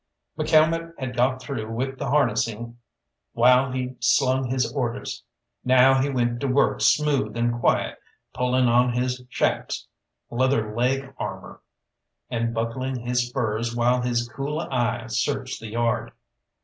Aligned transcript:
McCalmont 0.35 0.93
had 0.97 1.15
got 1.15 1.39
through 1.39 1.71
with 1.71 1.99
the 1.99 2.07
harnessing 2.09 2.79
while 3.33 3.71
he 3.71 3.97
slung 3.99 4.45
his 4.47 4.73
orders; 4.73 5.23
now 5.63 6.01
he 6.01 6.09
went 6.09 6.39
to 6.39 6.47
work 6.47 6.81
smooth 6.81 7.37
and 7.37 7.59
quiet, 7.59 7.99
pulling 8.33 8.65
on 8.67 8.93
his 8.93 9.21
shaps 9.29 9.87
(leather 10.31 10.75
leg 10.75 11.13
armour) 11.19 11.61
and 12.31 12.51
buckling 12.51 13.01
his 13.01 13.27
spurs 13.29 13.75
while 13.75 14.01
his 14.01 14.27
cool 14.29 14.61
eye 14.61 15.05
searched 15.05 15.59
the 15.59 15.67
yard. 15.69 16.11